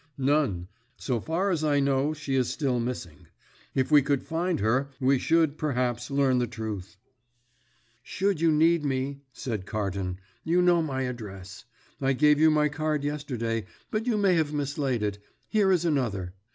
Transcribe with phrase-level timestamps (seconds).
[0.17, 0.67] "None.
[0.97, 3.27] So far as I know, she is still missing.
[3.75, 6.97] If we could find her we should, perhaps, learn the truth."
[8.01, 11.65] "Should you need me," said Carton, "you know my address.
[12.01, 15.19] I gave you my card yesterday, but you may have mislaid it.
[15.49, 16.33] Here is another.